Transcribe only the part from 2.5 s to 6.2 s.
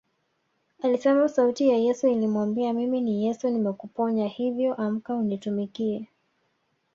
Mimi ni Yesu nimekuponya hivyo amka unitumikie